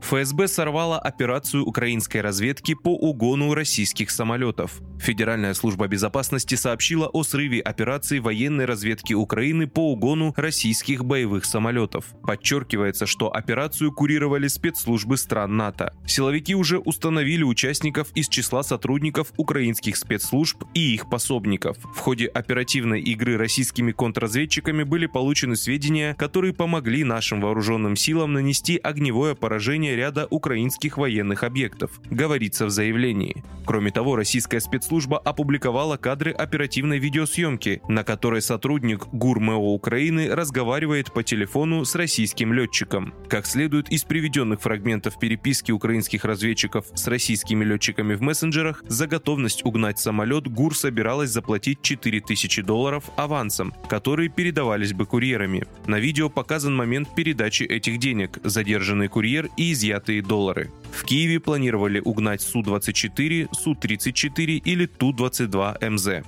[0.00, 4.80] ФСБ сорвала операцию украинской разведки по угону российских самолетов.
[5.00, 12.06] Федеральная служба безопасности сообщила о срыве операции военной разведки Украины по угону российских боевых самолетов.
[12.22, 15.92] Подчеркивается, что операцию курировали спецслужбы стран НАТО.
[16.06, 21.76] Силовики уже установили участников из числа сотрудников украинских спецслужб и их пособников.
[21.94, 28.76] В ходе оперативной игры российскими контрразведчиками были получены сведения, которые помогли нашим вооруженным силам нанести
[28.76, 33.42] огневое поражение ряда украинских военных объектов, говорится в заявлении.
[33.64, 41.24] Кроме того, российская спецслужба опубликовала кадры оперативной видеосъемки, на которой сотрудник ГУРМЭО Украины разговаривает по
[41.24, 43.12] телефону с российским летчиком.
[43.28, 49.64] Как следует из приведенных фрагментов переписки украинских разведчиков с российскими летчиками в мессенджерах, за готовность
[49.64, 55.64] угнать самолет ГУР собиралась заплатить 4000 долларов авансом, которые передавались бы курьерами.
[55.86, 60.70] На видео показан момент передачи этих денег, задержанный курьер и изъятые доллары.
[60.90, 66.26] В Киеве планировали угнать Су-24, Су-34 или Ту-22 МЗ.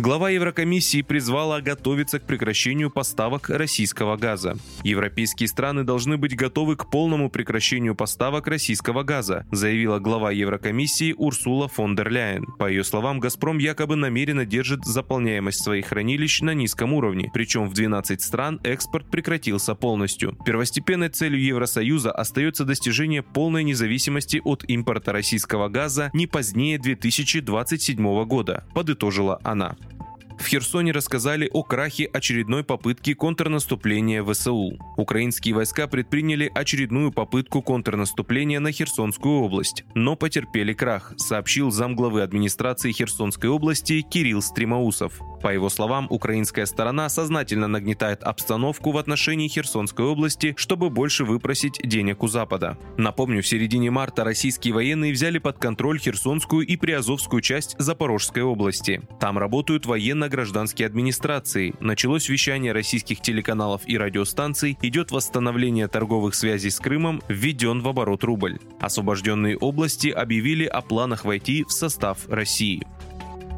[0.00, 4.56] Глава Еврокомиссии призвала готовиться к прекращению поставок российского газа.
[4.82, 11.68] Европейские страны должны быть готовы к полному прекращению поставок российского газа, заявила глава Еврокомиссии Урсула
[11.68, 12.46] фон дер Ляйен.
[12.58, 17.74] По ее словам, «Газпром» якобы намеренно держит заполняемость своих хранилищ на низком уровне, причем в
[17.74, 20.34] 12 стран экспорт прекратился полностью.
[20.46, 28.64] Первостепенной целью Евросоюза остается достижение полной независимости от импорта российского газа не позднее 2027 года,
[28.72, 29.76] подытожила она.
[30.40, 34.72] В Херсоне рассказали о крахе очередной попытки контрнаступления ВСУ.
[34.96, 42.90] Украинские войска предприняли очередную попытку контрнаступления на Херсонскую область, но потерпели крах, сообщил замглавы администрации
[42.90, 45.20] Херсонской области Кирилл Стримаусов.
[45.42, 51.80] По его словам, украинская сторона сознательно нагнетает обстановку в отношении Херсонской области, чтобы больше выпросить
[51.84, 52.78] денег у Запада.
[52.96, 59.02] Напомню, в середине марта российские военные взяли под контроль Херсонскую и Приазовскую часть Запорожской области.
[59.18, 59.86] Там работают
[60.30, 61.74] военно-гражданские администрации.
[61.80, 68.24] Началось вещание российских телеканалов и радиостанций, идет восстановление торговых связей с Крымом, введен в оборот
[68.24, 68.58] рубль.
[68.80, 72.86] Освобожденные области объявили о планах войти в состав России.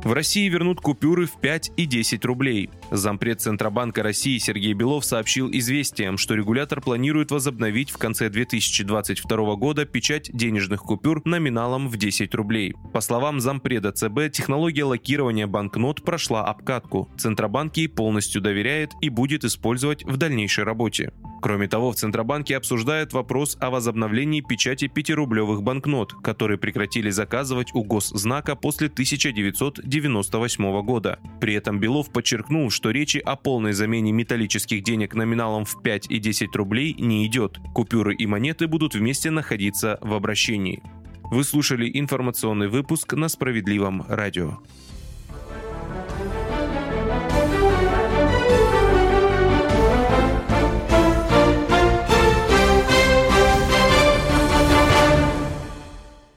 [0.04, 2.70] В России вернут купюры в 5 и 10 рублей.
[2.90, 9.84] Зампред Центробанка России Сергей Белов сообщил известиям, что регулятор планирует возобновить в конце 2022 года
[9.84, 12.74] печать денежных купюр номиналом в 10 рублей.
[12.92, 17.08] По словам зампреда ЦБ, технология лакирования банкнот прошла обкатку.
[17.16, 21.12] Центробанк ей полностью доверяет и будет использовать в дальнейшей работе.
[21.42, 27.82] Кроме того, в Центробанке обсуждают вопрос о возобновлении печати 5-рублевых банкнот, которые прекратили заказывать у
[27.82, 31.18] госзнака после 1998 года.
[31.40, 36.20] При этом Белов подчеркнул, что речи о полной замене металлических денег номиналом в 5 и
[36.20, 37.58] 10 рублей не идет.
[37.74, 40.80] Купюры и монеты будут вместе находиться в обращении.
[41.24, 44.58] Вы слушали информационный выпуск на Справедливом радио.